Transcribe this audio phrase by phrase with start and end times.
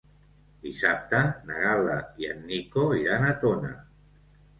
[0.61, 1.19] Dissabte
[1.49, 3.71] na Gal·la i en Nico iran a Tona.